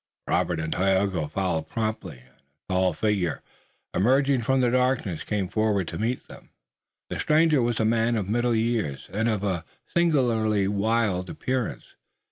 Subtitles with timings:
[0.27, 3.43] Robert and Tayoga followed promptly, and a tall figure,
[3.93, 6.49] emerging from the darkness, came forward to meet them.
[7.11, 9.63] The stranger was a man of middle years, and of a
[9.95, 11.93] singularly wild appearance.